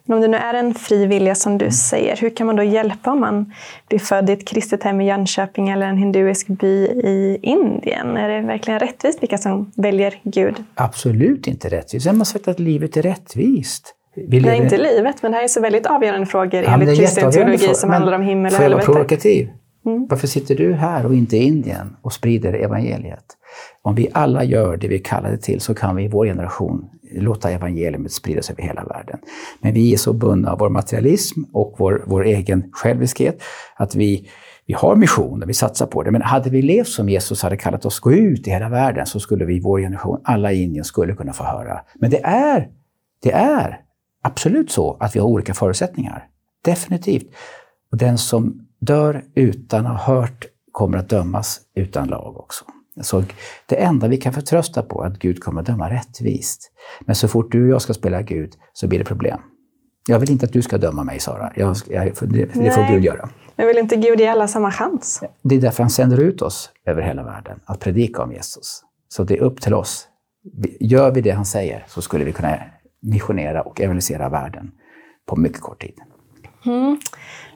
Men 0.05 0.17
om 0.17 0.23
det 0.23 0.29
nu 0.29 0.37
är 0.37 0.55
en 0.55 0.75
fri 0.75 1.07
vilja 1.07 1.35
som 1.35 1.59
du 1.59 1.71
säger, 1.71 2.17
hur 2.17 2.31
kan 2.31 2.47
man 2.47 2.57
då 2.57 2.63
hjälpa 2.63 3.13
om 3.13 3.21
man 3.21 3.53
blir 3.89 3.99
född 3.99 4.31
i 4.31 4.33
ett 4.33 4.49
kristet 4.49 4.83
hem 4.83 5.01
i 5.01 5.09
Jönköping 5.09 5.69
eller 5.69 5.87
en 5.87 5.97
hinduisk 5.97 6.47
by 6.47 6.85
i 6.87 7.39
Indien? 7.43 8.17
Är 8.17 8.29
det 8.29 8.47
verkligen 8.47 8.81
rättvist 8.81 9.23
vilka 9.23 9.39
som 9.39 9.73
väljer 9.77 10.21
Gud? 10.23 10.65
Absolut 10.75 11.47
inte 11.47 11.69
rättvist. 11.69 12.07
Vem 12.07 12.19
har 12.19 12.25
sagt 12.25 12.49
att 12.49 12.61
livet 12.61 12.97
är 12.97 13.03
rättvist? 13.03 13.95
Vi 14.15 14.41
Nej, 14.41 14.59
inte 14.63 14.79
livet, 14.79 15.23
men 15.23 15.31
det 15.33 15.37
här 15.37 15.45
är 15.45 15.49
så 15.49 15.61
väldigt 15.61 15.87
avgörande 15.87 16.27
frågor 16.27 16.63
Ja, 16.63 16.73
enligt 16.73 16.89
är 16.89 16.97
kristen 16.97 17.33
teologi 17.33 17.75
som 17.75 17.89
Men 17.89 17.97
handlar 17.97 18.13
om 18.13 18.23
himmel 18.23 18.53
och 18.53 18.57
Får 18.57 18.65
jag 18.65 18.71
vara 18.71 18.83
helvete. 18.83 19.53
Mm. 19.87 20.07
Varför 20.11 20.27
sitter 20.27 20.55
du 20.55 20.73
här 20.73 21.07
och 21.07 21.15
inte 21.15 21.37
i 21.37 21.43
Indien 21.43 21.97
och 22.03 22.13
sprider 22.13 22.53
evangeliet? 22.53 23.25
Om 23.83 23.95
vi 23.95 24.09
alla 24.13 24.45
gör 24.45 24.77
det 24.77 24.89
vi 24.89 24.95
är 24.95 25.05
kallade 25.05 25.39
till 25.39 25.61
så 25.61 25.75
kan 25.75 25.97
vi 25.97 26.05
i 26.05 26.09
vår 26.09 26.27
generation 26.27 26.91
låta 27.13 27.51
evangeliet 27.51 28.13
spridas 28.13 28.51
över 28.51 28.63
hela 28.63 28.85
världen. 28.85 29.19
Men 29.61 29.75
vi 29.75 29.93
är 29.93 29.97
så 29.97 30.13
bundna 30.13 30.53
av 30.53 30.59
vår 30.59 30.69
materialism 30.69 31.41
och 31.53 31.75
vår, 31.79 32.05
vår 32.07 32.25
egen 32.25 32.69
själviskhet 32.73 33.43
att 33.77 33.95
vi, 33.95 34.29
vi 34.67 34.75
har 34.75 34.97
mission 34.97 35.43
och 35.43 35.49
vi 35.49 35.55
satsar 35.55 35.87
på 35.87 36.03
det. 36.03 36.11
Men 36.11 36.23
hade 36.23 36.51
vi 36.51 36.63
levt 36.63 36.89
som 36.89 37.09
Jesus 37.09 37.43
hade 37.43 37.57
kallat 37.57 37.85
oss 37.85 38.01
gå 38.01 38.13
ut 38.13 38.47
i 38.47 38.51
hela 38.51 38.69
världen 38.69 39.07
så 39.07 39.21
skulle 39.21 39.45
vi 39.45 39.57
i 39.57 39.61
vår 39.61 39.81
generation, 39.81 40.21
alla 40.25 40.53
i 40.53 40.63
Indien, 40.63 40.85
skulle 40.85 41.15
kunna 41.15 41.33
få 41.33 41.45
höra. 41.45 41.81
Men 41.95 42.11
det 42.11 42.25
är, 42.25 42.69
det 43.23 43.33
är 43.33 43.81
absolut 44.23 44.71
så 44.71 44.97
att 45.01 45.17
vi 45.17 45.21
har 45.21 45.27
olika 45.27 45.55
förutsättningar. 45.55 46.27
Definitivt. 46.65 47.27
Och 47.93 47.99
den 47.99 48.19
som 48.19 48.67
dör 48.81 49.25
utan 49.35 49.87
att 49.87 50.01
ha 50.01 50.15
hört 50.15 50.47
kommer 50.73 50.99
att 50.99 51.09
dömas 51.09 51.61
utan 51.75 52.09
lag 52.09 52.37
också. 52.37 52.65
Så 53.03 53.25
det 53.67 53.77
enda 53.77 54.09
vi 54.09 54.17
kan 54.17 54.33
förtrösta 54.33 54.83
på 54.83 55.03
är 55.03 55.07
att 55.07 55.19
Gud 55.19 55.43
kommer 55.43 55.61
att 55.61 55.67
döma 55.67 55.91
rättvist. 55.91 56.73
Men 57.01 57.15
så 57.15 57.29
fort 57.29 57.53
du 57.53 57.65
och 57.65 57.69
jag 57.69 57.83
ska 57.83 57.95
spela 57.95 58.23
Gud 58.23 58.53
så 58.73 58.89
blir 58.89 58.99
det 58.99 59.05
problem. 59.05 59.41
Jag 60.09 60.19
vill 60.19 60.31
inte 60.31 60.47
att 60.47 60.53
du 60.53 60.63
ska 60.63 60.79
döma 60.79 61.05
mig, 61.05 61.21
Sara. 61.21 61.53
Jag, 61.57 61.77
jag, 61.89 62.13
det, 62.21 62.45
det 62.55 62.71
får. 62.71 62.93
Gud 62.93 63.05
göra. 63.05 63.29
Men 63.57 63.67
vill 63.67 63.79
inte 63.79 63.97
Gud 63.97 64.21
ge 64.21 64.27
alla 64.27 64.49
samma 64.49 64.71
chans? 64.71 65.23
Det 65.43 65.55
är 65.55 65.61
därför 65.61 65.83
han 65.83 65.91
sänder 65.91 66.21
ut 66.21 66.43
oss 66.43 66.71
över 66.87 67.03
hela 67.03 67.23
världen, 67.23 67.61
att 67.65 67.81
predika 67.81 68.23
om 68.23 68.33
Jesus. 68.33 68.83
Så 69.09 69.25
det 69.25 69.37
är 69.37 69.41
upp 69.41 69.61
till 69.61 69.75
oss. 69.75 70.09
Gör 70.81 71.11
vi 71.11 71.21
det 71.21 71.31
han 71.31 71.47
säger 71.47 71.85
så 71.89 72.03
skulle 72.03 72.25
vi 72.25 72.33
kunna 72.33 72.59
missionera 73.03 73.63
och 73.63 73.81
evangelisera 73.81 74.29
världen 74.29 74.71
på 75.27 75.37
mycket 75.37 75.61
kort 75.61 75.81
tid. 75.81 75.95
Mm. 76.67 76.99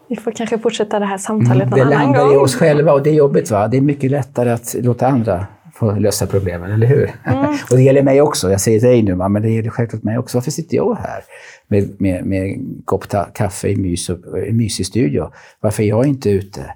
Vi 0.08 0.16
får 0.16 0.30
kanske 0.32 0.58
fortsätta 0.58 0.98
det 0.98 1.06
här 1.06 1.18
samtalet 1.18 1.66
mm, 1.66 1.78
någon 1.78 1.92
annan 1.92 2.06
gång. 2.06 2.12
Det 2.12 2.18
landar 2.18 2.34
i 2.34 2.36
oss 2.36 2.56
själva 2.56 2.92
och 2.92 3.02
det 3.02 3.10
är 3.10 3.14
jobbigt. 3.14 3.50
va? 3.50 3.68
Det 3.68 3.76
är 3.76 3.80
mycket 3.80 4.10
lättare 4.10 4.50
att 4.50 4.74
låta 4.78 5.06
andra 5.06 5.46
få 5.74 5.92
lösa 5.92 6.26
problemen, 6.26 6.72
eller 6.72 6.86
hur? 6.86 7.10
Mm. 7.24 7.44
och 7.70 7.76
det 7.76 7.82
gäller 7.82 8.02
mig 8.02 8.20
också. 8.20 8.50
Jag 8.50 8.60
säger 8.60 8.80
dig 8.80 9.02
nu, 9.02 9.14
men 9.14 9.42
det 9.42 9.50
gäller 9.50 9.70
självklart 9.70 10.02
mig 10.02 10.18
också. 10.18 10.36
Varför 10.36 10.50
sitter 10.50 10.76
jag 10.76 10.94
här 10.94 11.24
med, 11.68 12.00
med, 12.00 12.24
med 12.24 12.42
en 12.42 12.82
kopp 12.84 13.04
kaffe 13.34 13.68
i 13.68 13.76
mys 13.76 14.10
en 14.48 14.56
mysig 14.56 14.86
studio? 14.86 15.30
Varför 15.60 15.82
är 15.82 15.86
jag 15.86 16.06
inte 16.06 16.30
ute 16.30 16.74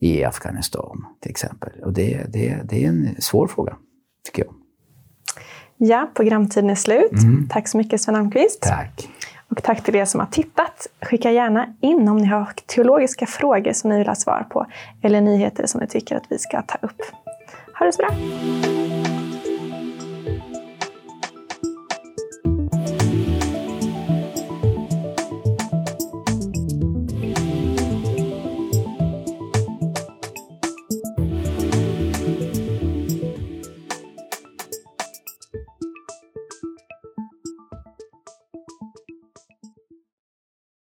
i 0.00 0.24
Afghanistan, 0.24 1.04
till 1.20 1.30
exempel? 1.30 1.70
Och 1.84 1.92
det, 1.92 2.20
det, 2.28 2.56
det 2.64 2.84
är 2.84 2.88
en 2.88 3.08
svår 3.18 3.46
fråga, 3.46 3.76
tycker 4.24 4.44
jag. 4.44 4.54
Ja, 5.82 6.10
programtiden 6.14 6.70
är 6.70 6.74
slut. 6.74 7.12
Mm. 7.12 7.48
Tack 7.50 7.68
så 7.68 7.76
mycket 7.76 8.00
Sven 8.00 8.16
Almqvist. 8.16 8.62
Tack. 8.62 9.08
Och 9.50 9.62
tack 9.62 9.84
till 9.84 9.96
er 9.96 10.04
som 10.04 10.20
har 10.20 10.26
tittat. 10.26 10.86
Skicka 11.02 11.30
gärna 11.30 11.74
in 11.80 12.08
om 12.08 12.16
ni 12.16 12.26
har 12.26 12.48
teologiska 12.66 13.26
frågor 13.26 13.72
som 13.72 13.90
ni 13.90 13.98
vill 13.98 14.08
ha 14.08 14.14
svar 14.14 14.46
på 14.50 14.66
eller 15.02 15.20
nyheter 15.20 15.66
som 15.66 15.80
ni 15.80 15.86
tycker 15.86 16.16
att 16.16 16.24
vi 16.28 16.38
ska 16.38 16.62
ta 16.62 16.78
upp. 16.80 17.02
Ha 17.78 17.86
det 17.86 17.92
så 17.92 18.02
bra! 18.02 18.79